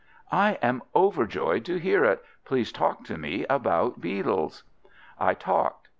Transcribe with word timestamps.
"I 0.31 0.53
am 0.63 0.81
overjoyed 0.95 1.63
to 1.65 1.77
hear 1.77 2.03
it. 2.05 2.23
Please 2.43 2.71
talk 2.71 3.03
to 3.03 3.19
me 3.19 3.45
about 3.47 4.01
beetles." 4.01 4.63
I 5.19 5.35
talked. 5.35 5.89